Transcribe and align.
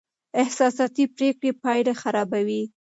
احساساتي 0.41 1.03
پرېکړې 1.15 1.51
پایلې 1.63 1.93
خرابوي. 2.01 2.63